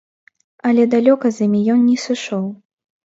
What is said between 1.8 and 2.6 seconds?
не сышоў.